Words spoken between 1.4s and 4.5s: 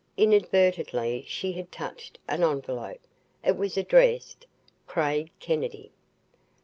had touched an envelope. It was addressed,